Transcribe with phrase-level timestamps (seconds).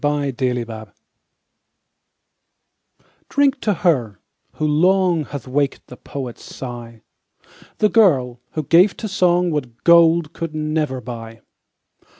[0.03, 0.93] DRINK TO HER.
[3.29, 4.19] Drink to her,
[4.53, 7.03] who long, Hath waked the poet's sigh.
[7.77, 11.41] The girl, who gave to song What gold could never buy.